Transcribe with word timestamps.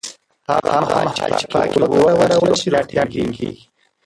هغه 0.49 0.71
مهال 0.83 1.07
چې 1.39 1.45
پاکې 1.53 1.77
اوبه 1.81 1.99
وکارول 2.09 2.53
شي، 2.59 2.67
روغتیا 2.73 3.03
ټینګېږي. 3.11 3.51